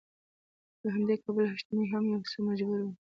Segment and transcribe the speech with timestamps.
[0.81, 2.91] له همدې کبله حشمتی هم يو څه مجبور و.